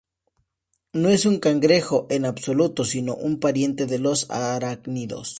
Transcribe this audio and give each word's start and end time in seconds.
No 0.93 1.09
es 1.09 1.27
un 1.27 1.37
cangrejo 1.39 2.07
en 2.09 2.25
absoluto, 2.25 2.85
sino 2.85 3.13
un 3.13 3.39
pariente 3.39 3.85
de 3.85 3.99
los 3.99 4.31
arácnidos. 4.31 5.29